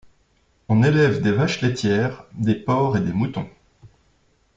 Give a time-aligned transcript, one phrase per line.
[0.67, 3.47] On élève des vaches laitières, des porcs et des moutons.